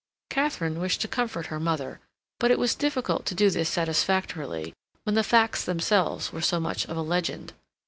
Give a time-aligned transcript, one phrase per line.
[0.31, 1.99] Katharine wished to comfort her mother,
[2.39, 6.85] but it was difficult to do this satisfactorily when the facts themselves were so much
[6.87, 7.53] of a legend.